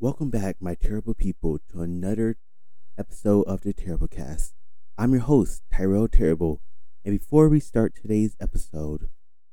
Welcome 0.00 0.30
back, 0.30 0.58
my 0.60 0.76
terrible 0.76 1.12
people, 1.12 1.58
to 1.72 1.82
another 1.82 2.36
episode 2.96 3.42
of 3.48 3.62
the 3.62 3.72
Terrible 3.72 4.06
Cast. 4.06 4.54
I'm 4.96 5.10
your 5.10 5.22
host, 5.22 5.64
Tyrell 5.74 6.06
Terrible, 6.06 6.62
and 7.04 7.18
before 7.18 7.48
we 7.48 7.58
start 7.58 7.96
today's 7.96 8.36
episode, 8.40 9.08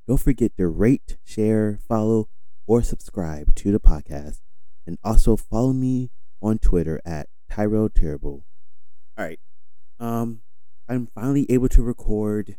don't 0.06 0.20
forget 0.20 0.56
to 0.56 0.68
rate, 0.68 1.16
share, 1.24 1.80
follow, 1.88 2.28
or 2.64 2.80
subscribe 2.84 3.56
to 3.56 3.72
the 3.72 3.80
podcast, 3.80 4.38
and 4.86 4.98
also 5.02 5.34
follow 5.34 5.72
me 5.72 6.12
on 6.40 6.58
Twitter 6.60 7.00
at 7.04 7.28
Tyrell 7.50 7.88
Terrible. 7.88 8.44
All 9.18 9.24
right, 9.24 9.40
um, 9.98 10.42
I'm 10.88 11.08
finally 11.08 11.50
able 11.50 11.70
to 11.70 11.82
record, 11.82 12.54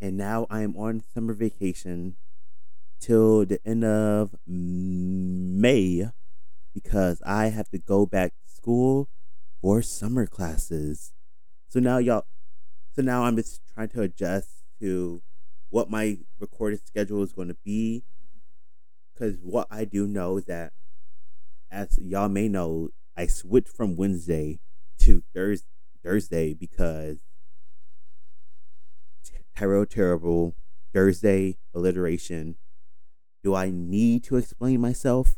and 0.00 0.16
now 0.16 0.46
I 0.48 0.62
am 0.62 0.76
on 0.76 1.02
summer 1.12 1.34
vacation 1.34 2.14
till 3.00 3.44
the 3.44 3.58
end 3.66 3.84
of 3.84 4.36
May 4.46 6.10
because 6.76 7.22
I 7.24 7.46
have 7.46 7.70
to 7.70 7.78
go 7.78 8.04
back 8.04 8.32
to 8.32 8.54
school 8.54 9.08
for 9.62 9.80
summer 9.80 10.26
classes. 10.26 11.14
So 11.68 11.80
now 11.80 11.96
y'all 11.96 12.26
so 12.92 13.00
now 13.00 13.24
I'm 13.24 13.34
just 13.36 13.62
trying 13.72 13.88
to 13.88 14.02
adjust 14.02 14.50
to 14.80 15.22
what 15.70 15.90
my 15.90 16.18
recorded 16.38 16.86
schedule 16.86 17.22
is 17.22 17.32
going 17.32 17.48
to 17.48 17.56
be 17.64 18.04
cuz 19.18 19.38
what 19.42 19.66
I 19.70 19.86
do 19.86 20.06
know 20.06 20.36
is 20.36 20.44
that 20.44 20.74
as 21.70 21.98
y'all 21.98 22.28
may 22.28 22.46
know, 22.46 22.90
I 23.16 23.26
switched 23.26 23.70
from 23.70 23.96
Wednesday 23.96 24.60
to 24.98 25.22
Thursday 25.34 25.66
Thursday 26.04 26.52
because 26.52 27.20
Tarot 29.56 29.86
Terrible 29.86 30.54
Thursday 30.92 31.56
alliteration. 31.74 32.56
Do 33.42 33.54
I 33.54 33.70
need 33.70 34.24
to 34.24 34.36
explain 34.36 34.82
myself? 34.82 35.36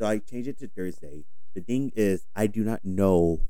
So 0.00 0.06
I 0.06 0.16
changed 0.16 0.48
it 0.48 0.58
to 0.60 0.68
Thursday. 0.68 1.24
The 1.54 1.60
thing 1.60 1.92
is, 1.94 2.24
I 2.34 2.46
do 2.46 2.64
not 2.64 2.86
know 2.86 3.42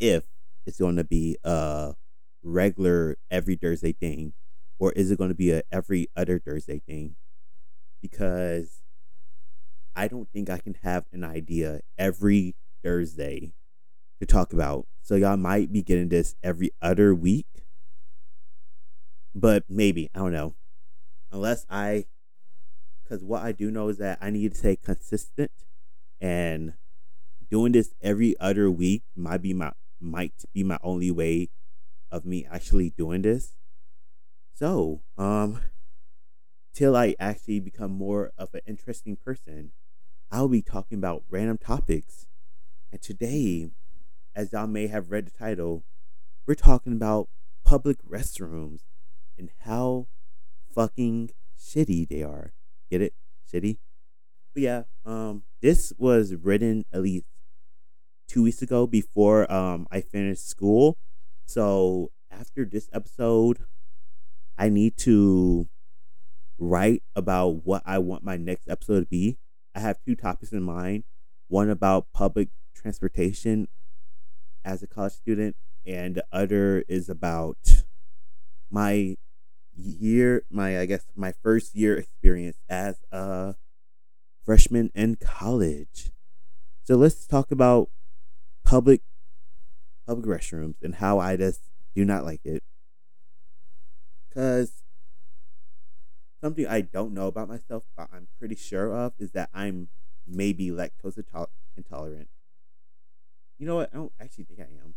if 0.00 0.24
it's 0.64 0.78
going 0.78 0.96
to 0.96 1.04
be 1.04 1.36
a 1.44 1.96
regular 2.42 3.18
every 3.30 3.56
Thursday 3.56 3.92
thing 3.92 4.32
or 4.78 4.90
is 4.92 5.10
it 5.10 5.18
going 5.18 5.28
to 5.28 5.34
be 5.34 5.50
a 5.50 5.62
every 5.70 6.08
other 6.16 6.38
Thursday 6.38 6.78
thing? 6.78 7.16
Because 8.00 8.80
I 9.94 10.08
don't 10.08 10.30
think 10.32 10.48
I 10.48 10.56
can 10.56 10.78
have 10.82 11.04
an 11.12 11.24
idea 11.24 11.80
every 11.98 12.54
Thursday 12.82 13.52
to 14.18 14.24
talk 14.24 14.54
about. 14.54 14.86
So 15.02 15.14
y'all 15.14 15.36
might 15.36 15.70
be 15.70 15.82
getting 15.82 16.08
this 16.08 16.36
every 16.42 16.70
other 16.80 17.14
week. 17.14 17.66
But 19.34 19.64
maybe, 19.68 20.08
I 20.14 20.20
don't 20.20 20.32
know. 20.32 20.54
Unless 21.30 21.66
I 21.68 22.06
cuz 23.06 23.22
what 23.22 23.42
I 23.42 23.52
do 23.52 23.70
know 23.70 23.88
is 23.88 23.98
that 23.98 24.16
I 24.22 24.30
need 24.30 24.52
to 24.52 24.58
stay 24.58 24.76
consistent 24.76 25.50
and 26.20 26.74
doing 27.50 27.72
this 27.72 27.94
every 28.02 28.38
other 28.38 28.70
week 28.70 29.02
might 29.16 29.42
be 29.42 29.54
my 29.54 29.72
might 30.00 30.44
be 30.52 30.62
my 30.62 30.78
only 30.82 31.10
way 31.10 31.48
of 32.10 32.24
me 32.24 32.46
actually 32.50 32.90
doing 32.90 33.22
this. 33.22 33.56
So, 34.54 35.02
um 35.16 35.60
till 36.74 36.94
I 36.94 37.16
actually 37.18 37.58
become 37.58 37.90
more 37.90 38.30
of 38.38 38.54
an 38.54 38.60
interesting 38.66 39.16
person, 39.16 39.72
I'll 40.30 40.48
be 40.48 40.62
talking 40.62 40.98
about 40.98 41.24
random 41.28 41.58
topics. 41.58 42.28
And 42.92 43.02
today, 43.02 43.70
as 44.34 44.52
y'all 44.52 44.68
may 44.68 44.86
have 44.86 45.10
read 45.10 45.26
the 45.26 45.32
title, 45.32 45.84
we're 46.46 46.54
talking 46.54 46.92
about 46.92 47.28
public 47.64 47.98
restrooms 48.08 48.82
and 49.36 49.50
how 49.64 50.06
fucking 50.72 51.30
shitty 51.58 52.08
they 52.08 52.22
are. 52.22 52.52
Get 52.90 53.02
it? 53.02 53.14
Shitty? 53.52 53.78
But 54.58 54.62
yeah, 54.62 54.82
um, 55.06 55.44
this 55.62 55.92
was 55.98 56.34
written 56.34 56.84
at 56.92 57.02
least 57.02 57.26
two 58.26 58.42
weeks 58.42 58.60
ago 58.60 58.88
before 58.88 59.50
um 59.52 59.86
I 59.88 60.00
finished 60.00 60.48
school. 60.48 60.98
So 61.46 62.10
after 62.28 62.64
this 62.64 62.88
episode, 62.92 63.58
I 64.58 64.68
need 64.68 64.96
to 64.96 65.68
write 66.58 67.04
about 67.14 67.66
what 67.66 67.84
I 67.86 67.98
want 67.98 68.24
my 68.24 68.36
next 68.36 68.68
episode 68.68 69.02
to 69.02 69.06
be. 69.06 69.38
I 69.76 69.78
have 69.78 70.00
two 70.04 70.16
topics 70.16 70.50
in 70.50 70.64
mind. 70.64 71.04
One 71.46 71.70
about 71.70 72.12
public 72.12 72.48
transportation 72.74 73.68
as 74.64 74.82
a 74.82 74.88
college 74.88 75.12
student, 75.12 75.54
and 75.86 76.16
the 76.16 76.24
other 76.32 76.84
is 76.88 77.08
about 77.08 77.84
my 78.72 79.18
year, 79.76 80.42
my 80.50 80.80
I 80.80 80.86
guess 80.86 81.06
my 81.14 81.32
first 81.44 81.76
year 81.76 81.96
experience 81.96 82.58
as 82.68 82.96
a 83.12 83.54
freshman 84.48 84.90
in 84.94 85.14
college. 85.16 86.10
So 86.82 86.96
let's 86.96 87.26
talk 87.26 87.50
about 87.50 87.90
public 88.64 89.02
public 90.06 90.24
restrooms 90.24 90.76
and 90.82 90.94
how 90.94 91.18
I 91.18 91.36
just 91.36 91.60
do 91.94 92.02
not 92.02 92.24
like 92.24 92.40
it. 92.46 92.62
Cause 94.32 94.84
something 96.40 96.66
I 96.66 96.80
don't 96.80 97.12
know 97.12 97.26
about 97.26 97.50
myself, 97.50 97.82
but 97.94 98.08
I'm 98.10 98.28
pretty 98.38 98.54
sure 98.54 98.94
of, 98.94 99.12
is 99.18 99.32
that 99.32 99.50
I'm 99.52 99.88
maybe 100.26 100.70
lactose 100.70 101.22
intolerant. 101.76 102.28
You 103.58 103.66
know 103.66 103.76
what? 103.76 103.90
I 103.92 103.98
don't 103.98 104.12
actually 104.18 104.44
think 104.44 104.60
I 104.60 104.82
am. 104.82 104.94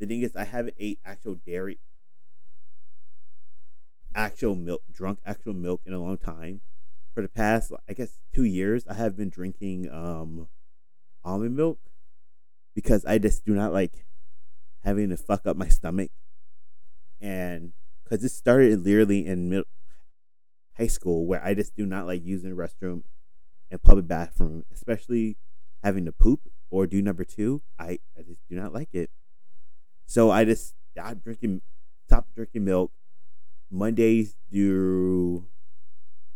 The 0.00 0.06
thing 0.06 0.22
is, 0.22 0.34
I 0.34 0.44
haven't 0.44 0.76
ate 0.78 1.00
actual 1.04 1.34
dairy, 1.34 1.78
actual 4.14 4.54
milk, 4.54 4.80
drunk 4.90 5.18
actual 5.26 5.52
milk 5.52 5.82
in 5.84 5.92
a 5.92 5.98
long 5.98 6.16
time 6.16 6.62
for 7.16 7.22
the 7.22 7.28
past, 7.30 7.72
I 7.88 7.94
guess, 7.94 8.18
two 8.34 8.44
years, 8.44 8.84
I 8.86 8.92
have 8.92 9.16
been 9.16 9.30
drinking 9.30 9.88
um, 9.90 10.48
almond 11.24 11.56
milk 11.56 11.78
because 12.74 13.06
I 13.06 13.16
just 13.16 13.42
do 13.46 13.54
not 13.54 13.72
like 13.72 14.04
having 14.84 15.08
to 15.08 15.16
fuck 15.16 15.46
up 15.46 15.56
my 15.56 15.68
stomach. 15.68 16.10
And 17.18 17.72
because 18.04 18.22
it 18.22 18.32
started 18.32 18.84
literally 18.84 19.26
in 19.26 19.48
middle, 19.48 19.64
high 20.76 20.88
school 20.88 21.24
where 21.26 21.42
I 21.42 21.54
just 21.54 21.74
do 21.74 21.86
not 21.86 22.06
like 22.06 22.22
using 22.22 22.50
the 22.50 22.54
restroom 22.54 23.04
and 23.70 23.82
public 23.82 24.06
bathroom, 24.06 24.64
especially 24.70 25.38
having 25.82 26.04
to 26.04 26.12
poop 26.12 26.40
or 26.68 26.86
do 26.86 27.00
number 27.00 27.24
two. 27.24 27.62
I, 27.78 27.98
I 28.14 28.24
just 28.28 28.46
do 28.46 28.56
not 28.56 28.74
like 28.74 28.90
it. 28.92 29.08
So 30.04 30.30
I 30.30 30.44
just 30.44 30.74
stopped 30.92 31.24
drinking, 31.24 31.62
stopped 32.04 32.34
drinking 32.34 32.66
milk 32.66 32.92
Mondays 33.70 34.36
through 34.50 35.46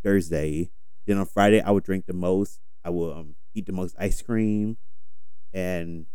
Thursday. 0.03 0.71
Then 1.05 1.17
on 1.17 1.25
Friday, 1.25 1.61
I 1.61 1.71
would 1.71 1.83
drink 1.83 2.05
the 2.05 2.13
most. 2.13 2.59
I 2.83 2.89
will 2.89 3.13
um, 3.13 3.35
eat 3.53 3.65
the 3.65 3.73
most 3.73 3.95
ice 3.99 4.21
cream, 4.21 4.77
and 5.53 6.05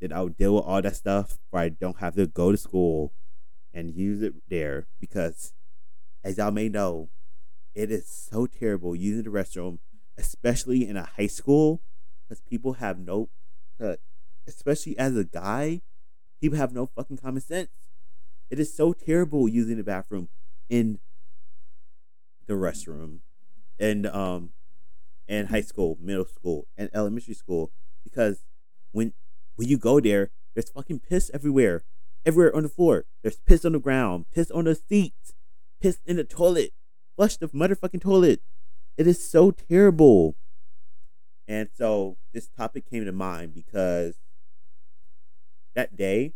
then 0.00 0.12
I 0.12 0.22
would 0.22 0.36
deal 0.36 0.54
with 0.54 0.64
all 0.64 0.82
that 0.82 0.96
stuff 0.96 1.38
where 1.50 1.62
I 1.62 1.68
don't 1.68 1.98
have 1.98 2.14
to 2.16 2.26
go 2.26 2.50
to 2.50 2.56
school 2.56 3.12
and 3.72 3.94
use 3.94 4.22
it 4.22 4.34
there 4.48 4.86
because, 5.00 5.52
as 6.22 6.38
y'all 6.38 6.50
may 6.50 6.68
know, 6.68 7.10
it 7.74 7.90
is 7.90 8.08
so 8.08 8.46
terrible 8.46 8.94
using 8.94 9.24
the 9.24 9.30
restroom, 9.30 9.78
especially 10.16 10.86
in 10.88 10.96
a 10.96 11.08
high 11.16 11.26
school, 11.26 11.82
because 12.22 12.40
people 12.40 12.74
have 12.74 12.98
no, 12.98 13.28
uh, 13.82 13.96
especially 14.46 14.96
as 14.98 15.16
a 15.16 15.24
guy, 15.24 15.82
people 16.40 16.58
have 16.58 16.72
no 16.72 16.86
fucking 16.86 17.18
common 17.18 17.40
sense. 17.40 17.70
It 18.50 18.60
is 18.60 18.74
so 18.74 18.92
terrible 18.92 19.48
using 19.48 19.76
the 19.76 19.82
bathroom 19.82 20.28
in 20.68 20.98
the 22.46 22.54
restroom 22.54 23.20
and 23.78 24.06
um 24.06 24.50
and 25.26 25.48
high 25.48 25.62
school, 25.62 25.96
middle 26.00 26.26
school, 26.26 26.66
and 26.76 26.90
elementary 26.92 27.34
school 27.34 27.72
because 28.02 28.44
when 28.92 29.12
when 29.56 29.68
you 29.68 29.78
go 29.78 30.00
there, 30.00 30.30
there's 30.54 30.70
fucking 30.70 31.00
piss 31.00 31.30
everywhere. 31.32 31.82
Everywhere 32.26 32.54
on 32.56 32.62
the 32.62 32.68
floor. 32.68 33.04
There's 33.22 33.38
piss 33.40 33.64
on 33.64 33.72
the 33.72 33.78
ground, 33.78 34.26
piss 34.32 34.50
on 34.50 34.64
the 34.64 34.74
seats, 34.74 35.34
piss 35.80 35.98
in 36.06 36.16
the 36.16 36.24
toilet. 36.24 36.72
Flush 37.16 37.36
the 37.36 37.48
motherfucking 37.48 38.00
toilet. 38.00 38.40
It 38.96 39.06
is 39.06 39.28
so 39.28 39.50
terrible. 39.50 40.36
And 41.46 41.68
so 41.74 42.16
this 42.32 42.48
topic 42.48 42.88
came 42.88 43.04
to 43.04 43.12
mind 43.12 43.54
because 43.54 44.16
that 45.74 45.96
day 45.96 46.32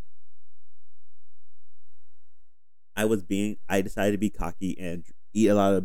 I 2.94 3.04
was 3.04 3.22
being 3.22 3.56
I 3.68 3.80
decided 3.80 4.12
to 4.12 4.18
be 4.18 4.30
cocky 4.30 4.76
and 4.78 5.04
eat 5.38 5.48
a 5.48 5.54
lot 5.54 5.74
of 5.74 5.84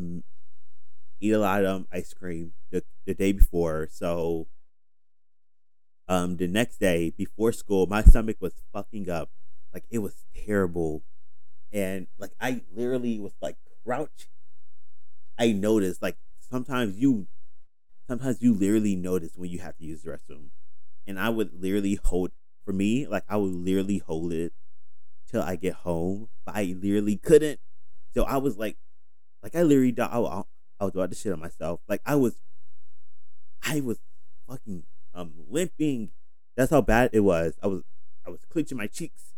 eat 1.19 1.31
a 1.31 1.39
lot 1.39 1.63
of 1.63 1.85
ice 1.91 2.13
cream 2.13 2.53
the, 2.71 2.83
the 3.05 3.13
day 3.13 3.31
before. 3.31 3.88
So 3.91 4.47
um 6.07 6.38
the 6.38 6.47
next 6.47 6.77
day 6.77 7.11
before 7.15 7.51
school, 7.51 7.88
my 7.88 8.01
stomach 8.03 8.38
was 8.39 8.53
fucking 8.73 9.09
up. 9.09 9.29
Like 9.73 9.85
it 9.89 10.00
was 10.00 10.25
terrible. 10.45 11.03
And 11.71 12.07
like 12.17 12.31
I 12.41 12.61
literally 12.73 13.19
was 13.19 13.33
like 13.41 13.57
crouch. 13.85 14.29
I 15.38 15.51
noticed 15.51 16.01
like 16.01 16.17
sometimes 16.39 16.97
you 16.97 17.27
sometimes 18.07 18.41
you 18.41 18.53
literally 18.53 18.95
notice 18.95 19.31
when 19.35 19.49
you 19.49 19.59
have 19.59 19.77
to 19.77 19.83
use 19.85 20.01
the 20.03 20.11
restroom. 20.11 20.49
And 21.07 21.19
I 21.19 21.29
would 21.29 21.51
literally 21.61 21.99
hold 22.03 22.31
for 22.65 22.73
me, 22.73 23.07
like 23.07 23.23
I 23.29 23.38
would 23.38 23.53
literally 23.53 23.99
hold 23.99 24.33
it 24.33 24.53
till 25.29 25.41
I 25.41 25.56
get 25.56 25.73
home, 25.73 26.29
but 26.45 26.56
I 26.56 26.75
literally 26.79 27.17
couldn't. 27.17 27.59
So 28.13 28.23
I 28.23 28.38
was 28.38 28.57
like 28.57 28.77
like 29.44 29.56
I 29.56 29.62
literally, 29.62 29.94
I, 30.00 30.06
I 30.80 30.86
was 30.86 30.95
about 30.95 31.12
to 31.12 31.16
shit 31.16 31.34
on 31.34 31.40
myself. 31.40 31.81
Like 31.88 32.01
I 32.06 32.16
was, 32.16 32.38
I 33.62 33.81
was 33.81 34.00
fucking 34.48 34.84
um 35.13 35.34
limping. 35.50 36.10
That's 36.56 36.72
how 36.72 36.81
bad 36.81 37.10
it 37.13 37.19
was. 37.19 37.56
I 37.62 37.68
was 37.68 37.84
I 38.25 38.30
was 38.30 38.40
clenching 38.50 38.78
my 38.78 38.88
cheeks, 38.88 39.34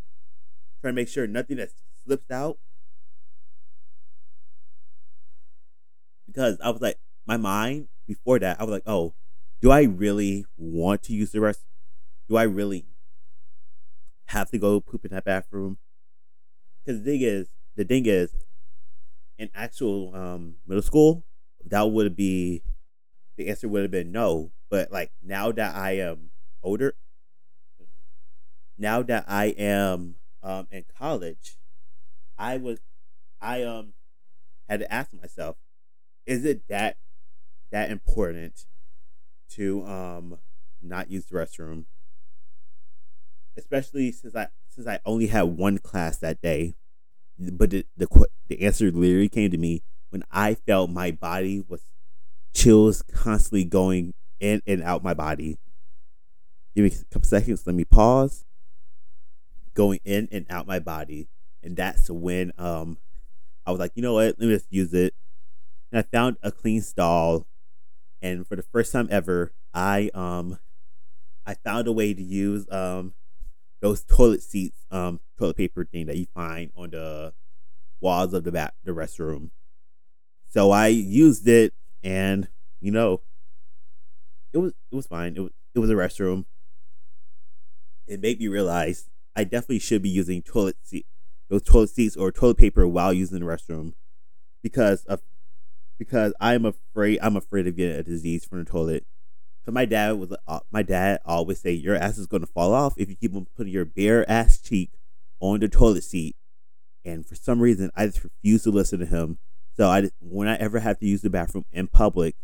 trying 0.80 0.94
to 0.94 0.96
make 0.96 1.08
sure 1.08 1.26
nothing 1.26 1.58
that 1.58 1.70
slips 2.06 2.30
out. 2.30 2.60
Because 6.28 6.60
I 6.64 6.70
was 6.70 6.82
like, 6.82 6.98
my 7.26 7.38
mind 7.38 7.88
before 8.08 8.40
that, 8.40 8.60
I 8.60 8.64
was 8.64 8.72
like, 8.72 8.84
oh, 8.86 9.14
do 9.62 9.72
I 9.72 9.84
really 9.84 10.46
want 10.58 11.02
to 11.04 11.14
use 11.14 11.32
the 11.32 11.42
rest? 11.42 11.62
Do 12.30 12.38
I 12.38 12.44
really 12.44 12.86
have 14.26 14.52
to 14.52 14.58
go 14.58 14.80
poop 14.80 15.06
in 15.06 15.12
that 15.12 15.26
bathroom? 15.26 15.78
Because 16.84 17.02
the 17.02 17.12
thing 17.12 17.22
is, 17.22 17.48
the 17.76 17.86
thing 17.86 18.06
is, 18.06 18.34
in 19.38 19.50
actual 19.54 20.16
um, 20.16 20.56
middle 20.68 20.84
school, 20.84 21.24
that 21.66 21.84
would 21.84 22.16
be 22.16 22.64
the 23.38 23.50
answer 23.50 23.68
would 23.68 23.82
have 23.84 23.92
been 23.92 24.12
no. 24.12 24.52
But 24.70 24.92
like 24.92 25.12
now 25.24 25.52
that 25.52 25.76
I 25.76 25.98
am 25.98 26.32
older, 26.64 26.96
now 28.78 29.02
that 29.04 29.26
I 29.28 29.46
am 29.58 30.16
um, 30.44 30.68
in 30.72 30.86
college, 30.98 31.58
I 32.38 32.58
was 32.58 32.80
I 33.42 33.64
um 33.64 33.94
had 34.70 34.80
to 34.82 34.92
ask 34.94 35.14
myself, 35.14 35.58
is 36.26 36.46
it 36.46 36.68
that 36.70 36.98
that 37.72 37.92
important 37.92 38.66
to 39.52 39.86
um 39.86 40.40
not 40.82 41.12
use 41.12 41.26
the 41.26 41.36
restroom? 41.36 41.86
Especially 43.58 44.12
since 44.12 44.36
I 44.36 44.50
since 44.70 44.88
I 44.88 45.00
only 45.06 45.28
had 45.28 45.44
one 45.44 45.78
class 45.78 46.18
that 46.18 46.42
day, 46.42 46.76
but 47.40 47.70
the 47.70 47.86
the 47.98 48.28
the 48.48 48.62
answer 48.62 48.92
literally 48.92 49.30
came 49.30 49.52
to 49.52 49.58
me 49.58 49.84
when 50.10 50.24
I 50.32 50.54
felt 50.54 50.90
my 50.90 51.12
body 51.12 51.64
was 51.68 51.82
chills 52.54 53.02
constantly 53.02 53.66
going 53.66 54.14
in 54.40 54.62
and 54.66 54.82
out 54.82 55.04
my 55.04 55.14
body. 55.14 55.58
Give 56.76 56.86
me 56.86 56.92
a 56.92 57.14
couple 57.14 57.28
seconds. 57.28 57.66
Let 57.66 57.76
me 57.76 57.86
pause. 57.86 58.46
Going 59.74 60.00
in 60.06 60.30
and 60.32 60.46
out 60.50 60.68
my 60.68 60.80
body, 60.80 61.28
and 61.62 61.76
that's 61.76 62.10
when 62.10 62.54
um 62.58 62.98
I 63.66 63.72
was 63.72 63.80
like, 63.80 63.92
you 63.96 64.02
know 64.02 64.14
what? 64.14 64.40
Let 64.40 64.48
me 64.48 64.54
just 64.54 64.72
use 64.72 64.94
it. 64.94 65.14
And 65.92 66.00
I 66.00 66.04
found 66.04 66.38
a 66.42 66.52
clean 66.52 66.82
stall, 66.82 67.46
and 68.22 68.48
for 68.48 68.56
the 68.56 68.64
first 68.64 68.94
time 68.94 69.10
ever, 69.12 69.52
I 69.74 70.12
um 70.14 70.60
I 71.46 71.56
found 71.56 71.88
a 71.88 71.92
way 71.92 72.14
to 72.14 72.24
use 72.24 72.66
um 72.72 73.14
those 73.86 74.04
toilet 74.04 74.42
seats, 74.42 74.84
um 74.90 75.20
toilet 75.38 75.58
paper 75.58 75.86
thing 75.86 76.08
that 76.08 76.18
you 76.18 76.26
find 76.34 76.72
on 76.76 76.90
the 76.90 77.34
walls 78.02 78.34
of 78.34 78.44
the 78.44 78.52
back 78.52 78.74
the 78.84 78.92
restroom. 78.92 79.52
So 80.48 80.72
I 80.72 80.88
used 80.88 81.48
it, 81.48 81.72
and 82.04 82.48
you 82.82 82.92
know, 82.92 83.22
it 84.54 84.58
was 84.58 84.74
it 84.92 84.96
was 84.96 85.06
fine. 85.06 85.36
It 85.36 85.42
was 85.42 85.52
it 85.76 85.80
was 85.80 85.92
a 85.92 85.94
restroom. 85.94 86.46
It 88.08 88.22
made 88.22 88.40
me 88.40 88.48
realize 88.48 89.12
I 89.36 89.44
definitely 89.44 89.80
should 89.80 90.02
be 90.02 90.10
using 90.10 90.42
toilet 90.42 90.78
seat 90.82 91.06
those 91.50 91.62
toilet 91.62 91.92
seats 91.92 92.16
or 92.18 92.32
toilet 92.32 92.58
paper 92.58 92.88
while 92.88 93.14
using 93.14 93.40
the 93.40 93.46
restroom 93.46 93.94
because 94.64 95.06
of 95.06 95.22
because 96.00 96.34
I'm 96.40 96.66
afraid 96.66 97.20
I'm 97.22 97.38
afraid 97.38 97.68
of 97.68 97.76
getting 97.76 98.00
a 98.00 98.04
disease 98.04 98.46
from 98.46 98.60
the 98.60 98.66
toilet. 98.66 99.06
So 99.66 99.72
my 99.72 99.86
dad 99.86 100.12
was 100.20 100.36
uh, 100.48 100.60
my 100.72 100.84
dad 100.84 101.20
always 101.26 101.60
say 101.60 101.72
your 101.72 101.96
ass 101.96 102.20
is 102.20 102.28
gonna 102.28 102.46
fall 102.46 102.74
off 102.74 102.94
if 102.98 103.10
you 103.10 103.16
keep 103.16 103.34
on 103.36 103.48
putting 103.58 103.74
your 103.74 103.86
bare 103.86 104.30
ass 104.30 104.60
cheek 104.60 104.92
on 105.40 105.60
the 105.60 105.68
toilet 105.68 106.04
seat. 106.04 106.36
And 107.04 107.26
for 107.26 107.36
some 107.36 107.60
reason, 107.60 107.92
I 107.96 108.06
just 108.06 108.24
refuse 108.24 108.64
to 108.64 108.72
listen 108.72 109.00
to 109.00 109.06
him. 109.06 109.40
So 109.76 109.88
I 109.88 110.10
when 110.20 110.48
I 110.48 110.56
ever 110.58 110.80
have 110.80 111.00
to 111.00 111.08
use 111.08 111.22
the 111.22 111.32
bathroom 111.32 111.66
in 111.72 111.88
public, 111.88 112.36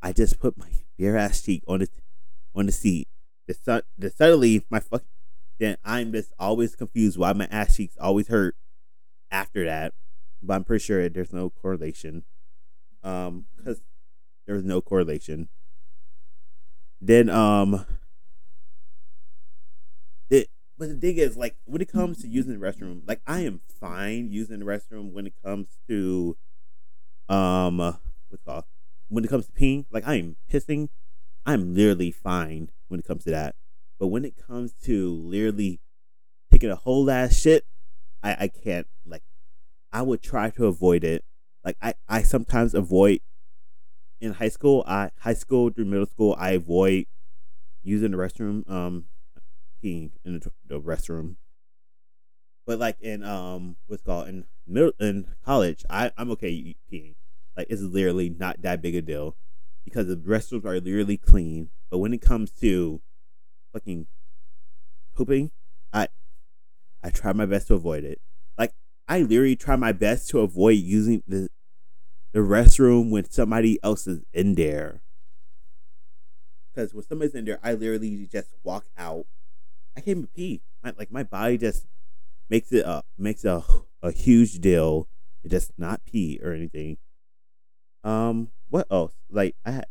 I 0.00 0.12
just 0.12 0.40
put 0.40 0.56
my 0.56 0.70
bare 0.98 1.18
ass 1.18 1.42
cheek 1.42 1.62
on 1.68 1.80
the 1.80 1.88
on 2.54 2.66
the 2.66 2.72
seat. 2.72 3.08
The, 3.46 3.84
the 3.98 4.10
suddenly 4.10 4.64
my 4.70 4.80
fuck 4.80 5.02
then 5.58 5.76
I'm 5.84 6.12
just 6.12 6.32
always 6.38 6.74
confused 6.74 7.18
why 7.18 7.34
my 7.34 7.46
ass 7.50 7.76
cheeks 7.76 7.96
always 8.00 8.28
hurt 8.28 8.56
after 9.30 9.64
that. 9.66 9.92
But 10.42 10.54
I'm 10.54 10.64
pretty 10.64 10.82
sure 10.82 11.06
there's 11.08 11.34
no 11.34 11.50
correlation. 11.50 12.24
Um, 13.02 13.44
because 13.56 13.82
there's 14.46 14.64
no 14.64 14.80
correlation. 14.80 15.48
Then 17.00 17.30
um 17.30 17.86
it 20.28 20.48
but 20.78 20.88
the 20.88 20.94
thing 20.96 21.16
is 21.16 21.36
like 21.36 21.56
when 21.64 21.80
it 21.80 21.90
comes 21.90 22.22
to 22.22 22.28
using 22.28 22.58
the 22.58 22.64
restroom, 22.64 23.02
like 23.06 23.20
I 23.26 23.40
am 23.40 23.60
fine 23.80 24.30
using 24.30 24.58
the 24.60 24.64
restroom 24.64 25.12
when 25.12 25.26
it 25.26 25.34
comes 25.44 25.68
to 25.88 26.36
um 27.28 27.78
what's 27.78 28.44
called 28.44 28.64
when 29.08 29.24
it 29.24 29.28
comes 29.28 29.46
to 29.46 29.52
peeing, 29.52 29.86
like 29.90 30.06
I 30.06 30.16
am 30.16 30.36
pissing, 30.50 30.88
I'm 31.44 31.74
literally 31.74 32.10
fine 32.12 32.70
when 32.88 33.00
it 33.00 33.06
comes 33.06 33.24
to 33.24 33.30
that. 33.30 33.56
But 33.98 34.06
when 34.06 34.24
it 34.24 34.34
comes 34.36 34.72
to 34.84 35.10
literally 35.12 35.80
taking 36.50 36.70
a 36.70 36.76
whole 36.76 37.10
ass 37.10 37.36
shit, 37.36 37.64
I, 38.22 38.36
I 38.40 38.48
can't 38.48 38.86
like 39.06 39.22
I 39.92 40.02
would 40.02 40.22
try 40.22 40.50
to 40.50 40.66
avoid 40.66 41.04
it. 41.04 41.24
Like 41.64 41.76
I, 41.82 41.94
I 42.08 42.22
sometimes 42.22 42.74
avoid 42.74 43.20
in 44.20 44.34
high 44.34 44.48
school, 44.48 44.84
I 44.86 45.10
high 45.20 45.34
school 45.34 45.70
through 45.70 45.86
middle 45.86 46.06
school, 46.06 46.36
I 46.38 46.52
avoid 46.52 47.06
using 47.82 48.10
the 48.12 48.16
restroom, 48.18 48.68
um 48.70 49.04
peeing 49.82 50.10
in 50.24 50.40
the, 50.40 50.52
the 50.66 50.80
restroom. 50.80 51.36
But 52.66 52.78
like 52.78 53.00
in 53.00 53.24
um 53.24 53.76
what's 53.86 54.02
called 54.02 54.28
in 54.28 54.44
middle 54.66 54.92
in 55.00 55.26
college, 55.44 55.84
I, 55.90 56.12
I'm 56.16 56.30
okay 56.32 56.76
peeing. 56.92 57.14
Like 57.56 57.66
it's 57.70 57.82
literally 57.82 58.30
not 58.30 58.62
that 58.62 58.82
big 58.82 58.94
a 58.94 59.02
deal 59.02 59.36
because 59.84 60.06
the 60.06 60.16
restrooms 60.16 60.64
are 60.64 60.80
literally 60.80 61.16
clean. 61.16 61.70
But 61.90 61.98
when 61.98 62.14
it 62.14 62.20
comes 62.20 62.50
to 62.60 63.00
fucking 63.72 64.06
pooping, 65.14 65.50
I 65.92 66.08
I 67.02 67.10
try 67.10 67.32
my 67.32 67.46
best 67.46 67.68
to 67.68 67.74
avoid 67.74 68.04
it. 68.04 68.20
Like 68.58 68.72
I 69.08 69.22
literally 69.22 69.56
try 69.56 69.76
my 69.76 69.92
best 69.92 70.28
to 70.30 70.40
avoid 70.40 70.78
using 70.78 71.22
the 71.26 71.48
the 72.32 72.40
restroom 72.40 73.10
when 73.10 73.28
somebody 73.30 73.78
else 73.82 74.06
is 74.06 74.20
in 74.32 74.54
there. 74.54 75.02
Because 76.72 76.94
when 76.94 77.04
somebody's 77.04 77.34
in 77.34 77.44
there, 77.44 77.58
I 77.62 77.72
literally 77.72 78.28
just 78.30 78.54
walk 78.62 78.86
out. 78.96 79.26
I 79.96 80.00
can't 80.00 80.18
even 80.18 80.28
pee. 80.28 80.62
My, 80.82 80.92
like 80.96 81.10
my 81.10 81.24
body 81.24 81.58
just 81.58 81.86
makes 82.48 82.72
it 82.72 82.84
a 82.86 83.02
makes 83.18 83.44
a 83.44 83.64
a 84.02 84.12
huge 84.12 84.60
deal. 84.60 85.08
It 85.42 85.48
does 85.50 85.72
not 85.76 86.04
pee 86.04 86.40
or 86.42 86.52
anything. 86.52 86.98
Um, 88.04 88.50
what 88.68 88.86
else? 88.90 89.14
Like 89.30 89.56
I 89.64 89.70
had, 89.72 89.86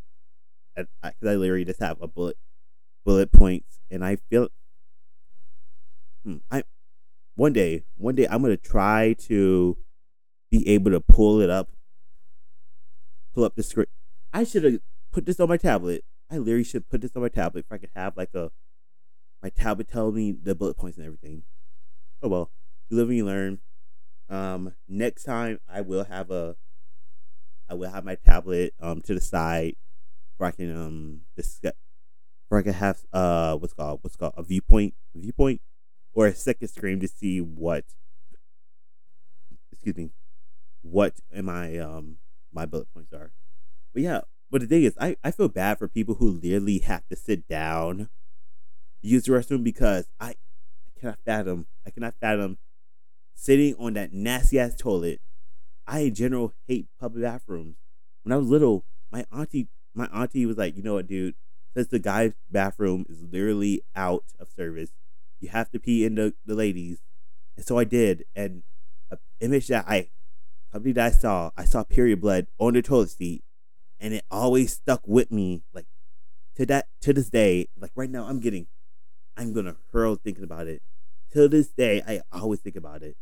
I, 0.77 0.85
I, 1.03 1.11
I 1.21 1.35
literally 1.35 1.65
just 1.65 1.79
have 1.81 2.01
a 2.01 2.07
bullet 2.07 2.37
bullet 3.05 3.31
points, 3.31 3.79
and 3.91 4.03
I 4.03 4.15
feel 4.15 4.47
hmm, 6.23 6.37
I 6.49 6.63
one 7.35 7.53
day, 7.53 7.83
one 7.97 8.15
day 8.15 8.27
I'm 8.29 8.41
gonna 8.41 8.57
try 8.57 9.13
to 9.27 9.77
be 10.51 10.67
able 10.69 10.91
to 10.91 10.99
pull 10.99 11.41
it 11.41 11.49
up, 11.49 11.69
pull 13.33 13.43
up 13.43 13.55
the 13.55 13.63
script. 13.63 13.91
I 14.33 14.43
should 14.43 14.63
have 14.63 14.79
put 15.11 15.25
this 15.25 15.39
on 15.39 15.49
my 15.49 15.57
tablet. 15.57 16.03
I 16.29 16.37
literally 16.37 16.63
should 16.63 16.89
put 16.89 17.01
this 17.01 17.15
on 17.15 17.21
my 17.21 17.29
tablet 17.29 17.65
if 17.65 17.71
I 17.71 17.77
could 17.77 17.91
have 17.95 18.15
like 18.15 18.33
a 18.33 18.51
my 19.41 19.49
tablet 19.49 19.87
tell 19.87 20.11
me 20.11 20.31
the 20.31 20.53
bullet 20.53 20.77
points 20.77 20.97
and 20.97 21.05
everything. 21.05 21.43
Oh 22.21 22.27
well, 22.27 22.51
you 22.89 22.97
live 22.97 23.07
and 23.07 23.17
you 23.17 23.25
learn. 23.25 23.59
Um, 24.29 24.75
next 24.87 25.23
time 25.23 25.59
I 25.67 25.81
will 25.81 26.03
have 26.03 26.29
a 26.29 26.55
I 27.69 27.73
will 27.73 27.89
have 27.89 28.03
my 28.03 28.15
tablet 28.15 28.73
um 28.79 29.01
to 29.01 29.13
the 29.13 29.21
side 29.21 29.75
where 30.37 30.49
I 30.49 30.51
can 30.51 30.75
um 30.75 31.21
discuss 31.35 31.73
where 32.49 32.59
I 32.59 32.63
can 32.63 32.73
have 32.73 33.05
uh 33.13 33.55
what's 33.57 33.73
called 33.73 33.99
what's 34.01 34.15
called 34.15 34.33
a 34.35 34.43
viewpoint 34.43 34.93
viewpoint 35.15 35.61
or 36.13 36.27
a 36.27 36.35
second 36.35 36.67
screen 36.67 36.99
to 36.99 37.07
see 37.07 37.39
what 37.39 37.85
excuse 39.71 39.95
me 39.95 40.11
what 40.81 41.15
am 41.33 41.49
I 41.49 41.77
um 41.77 42.17
my 42.53 42.65
bullet 42.65 42.91
points 42.93 43.13
are. 43.13 43.31
But 43.93 44.03
yeah, 44.03 44.21
but 44.51 44.61
the 44.61 44.67
thing 44.67 44.83
is 44.83 44.95
I, 44.99 45.17
I 45.23 45.31
feel 45.31 45.49
bad 45.49 45.79
for 45.79 45.87
people 45.87 46.15
who 46.15 46.29
literally 46.29 46.79
have 46.79 47.07
to 47.07 47.15
sit 47.15 47.47
down 47.47 48.09
use 49.01 49.23
the 49.23 49.31
restroom 49.31 49.63
because 49.63 50.09
I, 50.19 50.29
I 50.29 50.99
cannot 50.99 51.19
fathom 51.25 51.67
I 51.85 51.91
cannot 51.91 52.15
fathom 52.19 52.57
sitting 53.33 53.75
on 53.79 53.93
that 53.93 54.13
nasty 54.13 54.59
ass 54.59 54.75
toilet. 54.75 55.21
I 55.87 56.01
in 56.01 56.15
general 56.15 56.53
hate 56.67 56.87
public 56.99 57.23
bathrooms. 57.23 57.77
When 58.23 58.33
I 58.33 58.37
was 58.37 58.47
little, 58.47 58.85
my 59.11 59.25
auntie 59.31 59.69
my 59.93 60.07
auntie 60.07 60.45
was 60.45 60.57
like, 60.57 60.75
you 60.75 60.83
know 60.83 60.95
what, 60.95 61.07
dude, 61.07 61.35
since 61.75 61.87
the 61.87 61.99
guy's 61.99 62.33
bathroom 62.51 63.05
is 63.09 63.21
literally 63.21 63.83
out 63.95 64.23
of 64.39 64.49
service, 64.55 64.91
you 65.39 65.49
have 65.49 65.69
to 65.71 65.79
pee 65.79 66.05
in 66.05 66.15
the, 66.15 66.33
the 66.45 66.55
ladies. 66.55 66.99
And 67.57 67.65
so 67.65 67.77
I 67.77 67.83
did. 67.83 68.25
And 68.35 68.63
an 69.11 69.17
image 69.39 69.67
that 69.67 69.85
I, 69.87 70.09
something 70.71 70.93
that 70.93 71.05
I 71.05 71.11
saw, 71.11 71.51
I 71.57 71.65
saw 71.65 71.83
period 71.83 72.21
blood 72.21 72.47
on 72.57 72.73
the 72.73 72.81
toilet 72.81 73.11
seat. 73.11 73.43
And 73.99 74.13
it 74.13 74.23
always 74.31 74.73
stuck 74.73 75.01
with 75.05 75.31
me. 75.31 75.61
Like 75.73 75.87
to 76.55 76.65
that, 76.67 76.87
to 77.01 77.13
this 77.13 77.29
day, 77.29 77.67
like 77.77 77.91
right 77.95 78.09
now, 78.09 78.25
I'm 78.25 78.39
getting, 78.39 78.67
I'm 79.35 79.53
to 79.53 79.75
hurl 79.91 80.15
thinking 80.15 80.43
about 80.43 80.67
it. 80.67 80.81
Till 81.31 81.49
this 81.49 81.67
day, 81.69 82.01
I 82.07 82.21
always 82.31 82.59
think 82.59 82.75
about 82.75 83.03
it. 83.03 83.17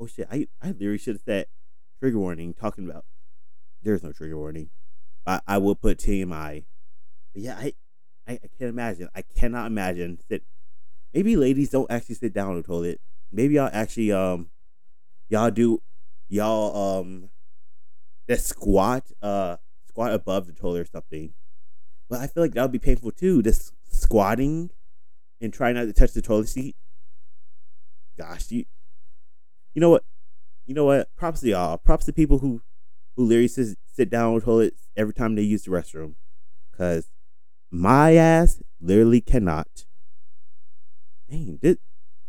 Oh 0.00 0.06
shit, 0.06 0.28
I, 0.30 0.46
I 0.62 0.68
literally 0.68 0.98
should 0.98 1.16
have 1.16 1.22
said 1.22 1.46
trigger 1.98 2.18
warning 2.18 2.54
talking 2.54 2.88
about, 2.88 3.04
there's 3.82 4.02
no 4.02 4.12
trigger 4.12 4.36
warning. 4.38 4.70
I, 5.26 5.40
I 5.46 5.58
will 5.58 5.74
put 5.74 5.98
TMI 5.98 6.64
But 7.32 7.42
yeah, 7.42 7.56
I, 7.58 7.72
I, 8.28 8.32
I 8.32 8.48
can't 8.58 8.70
imagine. 8.70 9.08
I 9.14 9.22
cannot 9.22 9.66
imagine 9.66 10.18
that. 10.28 10.42
Maybe 11.14 11.36
ladies 11.36 11.70
don't 11.70 11.90
actually 11.90 12.16
sit 12.16 12.34
down 12.34 12.50
on 12.50 12.56
the 12.56 12.62
toilet. 12.62 13.00
Maybe 13.32 13.54
y'all 13.54 13.70
actually 13.72 14.12
um, 14.12 14.50
y'all 15.28 15.50
do, 15.50 15.80
y'all 16.28 17.00
um, 17.00 17.30
that 18.28 18.40
squat 18.40 19.04
uh 19.22 19.56
squat 19.88 20.12
above 20.12 20.46
the 20.46 20.52
toilet 20.52 20.80
or 20.80 20.86
something. 20.86 21.32
But 22.08 22.20
I 22.20 22.26
feel 22.26 22.42
like 22.42 22.52
that 22.52 22.62
would 22.62 22.72
be 22.72 22.78
painful 22.78 23.10
too. 23.12 23.42
Just 23.42 23.72
squatting 23.90 24.70
and 25.40 25.52
trying 25.52 25.74
not 25.74 25.84
to 25.84 25.92
touch 25.92 26.12
the 26.12 26.22
toilet 26.22 26.48
seat. 26.48 26.76
Gosh, 28.18 28.50
you, 28.50 28.64
you 29.74 29.80
know 29.80 29.90
what? 29.90 30.04
You 30.66 30.74
know 30.74 30.84
what? 30.84 31.14
Props 31.16 31.40
to 31.40 31.48
y'all. 31.48 31.78
Props 31.78 32.06
to 32.06 32.12
people 32.12 32.38
who, 32.38 32.62
who 33.16 33.24
literally 33.24 33.48
sit, 33.48 33.76
sit 33.92 34.10
down 34.10 34.34
on 34.34 34.40
toilets 34.40 34.88
every 34.96 35.12
time 35.12 35.34
they 35.34 35.42
use 35.42 35.64
the 35.64 35.70
restroom. 35.70 36.14
Cause 36.76 37.10
my 37.70 38.14
ass 38.14 38.62
literally 38.80 39.20
cannot. 39.20 39.86
Dang, 41.28 41.58
did 41.60 41.78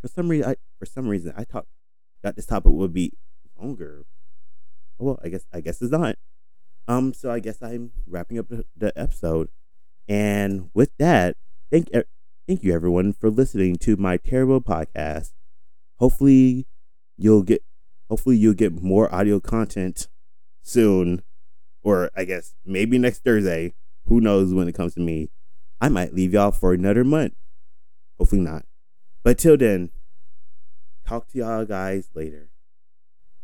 for 0.01 0.07
some 0.07 0.29
reason 0.29 0.49
I 0.49 0.55
for 0.79 0.85
some 0.85 1.07
reason 1.07 1.33
I 1.37 1.43
thought 1.43 1.67
that 2.23 2.35
this 2.35 2.45
topic 2.45 2.71
would 2.71 2.93
be 2.93 3.13
longer. 3.59 4.05
Well, 4.97 5.19
I 5.23 5.29
guess 5.29 5.45
I 5.53 5.61
guess 5.61 5.81
it's 5.81 5.91
not. 5.91 6.17
Um, 6.87 7.13
so 7.13 7.31
I 7.31 7.39
guess 7.39 7.61
I'm 7.61 7.91
wrapping 8.07 8.39
up 8.39 8.47
the, 8.49 8.65
the 8.75 8.97
episode. 8.97 9.49
And 10.07 10.69
with 10.73 10.91
that, 10.97 11.35
thank 11.69 11.89
thank 12.47 12.63
you 12.63 12.73
everyone 12.73 13.13
for 13.13 13.29
listening 13.29 13.75
to 13.77 13.97
my 13.97 14.17
terrible 14.17 14.61
podcast. 14.61 15.33
Hopefully 15.97 16.65
you'll 17.17 17.43
get 17.43 17.63
hopefully 18.09 18.37
you'll 18.37 18.53
get 18.53 18.81
more 18.81 19.13
audio 19.13 19.39
content 19.39 20.07
soon 20.61 21.23
or 21.83 22.09
I 22.15 22.23
guess 22.23 22.55
maybe 22.65 22.97
next 22.97 23.23
Thursday. 23.23 23.73
Who 24.05 24.21
knows 24.21 24.53
when 24.53 24.69
it 24.69 24.75
comes 24.75 24.93
to 24.93 25.01
me. 25.01 25.29
I 25.81 25.89
might 25.89 26.13
leave 26.13 26.33
y'all 26.33 26.51
for 26.51 26.73
another 26.73 27.03
month. 27.03 27.33
Hopefully 28.17 28.41
not. 28.41 28.63
But 29.23 29.37
till 29.37 29.57
then, 29.57 29.91
talk 31.05 31.27
to 31.29 31.37
y'all 31.37 31.65
guys 31.65 32.09
later. 32.15 32.49